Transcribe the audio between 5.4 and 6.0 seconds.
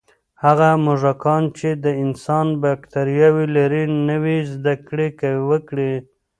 وکړې.